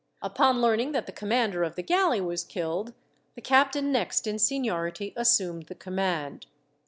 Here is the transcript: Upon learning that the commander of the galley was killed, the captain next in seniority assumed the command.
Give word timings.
Upon 0.23 0.61
learning 0.63 0.93
that 0.93 1.05
the 1.05 1.11
commander 1.11 1.61
of 1.63 1.75
the 1.75 1.83
galley 1.83 2.19
was 2.19 2.43
killed, 2.43 2.95
the 3.35 3.41
captain 3.41 3.91
next 3.91 4.25
in 4.25 4.39
seniority 4.39 5.13
assumed 5.15 5.67
the 5.67 5.75
command. 5.75 6.47